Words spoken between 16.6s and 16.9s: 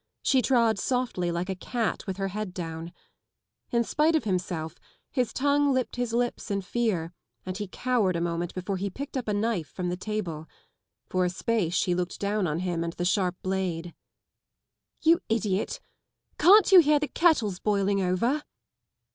you